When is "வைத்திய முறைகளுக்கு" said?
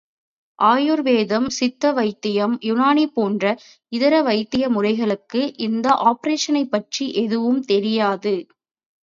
4.21-5.43